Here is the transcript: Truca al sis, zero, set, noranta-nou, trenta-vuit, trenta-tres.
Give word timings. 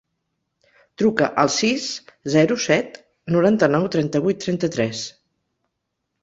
Truca 1.01 1.27
al 1.43 1.51
sis, 1.55 1.85
zero, 2.35 2.57
set, 2.63 2.97
noranta-nou, 3.37 3.87
trenta-vuit, 3.97 4.41
trenta-tres. 4.47 5.05